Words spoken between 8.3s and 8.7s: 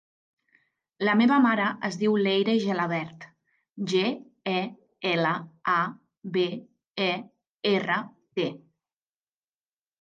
te.